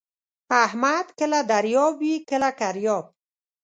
احمد 0.63 1.05
کله 1.19 1.39
دریاب 1.51 1.93
وي 2.01 2.13
کله 2.29 2.49
کریاب. 2.59 3.05